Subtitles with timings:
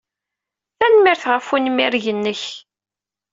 [0.77, 2.41] Tanemmirt ɣef unmireg-nnek.